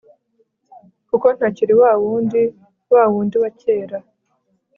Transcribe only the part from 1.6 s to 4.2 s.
wawundi wa wundi wa kera